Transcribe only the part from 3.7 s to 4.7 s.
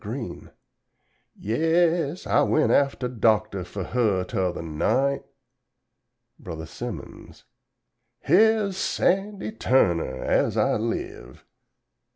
her 'tuther